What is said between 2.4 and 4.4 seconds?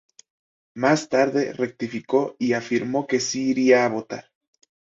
afirmó que sí iría a votar.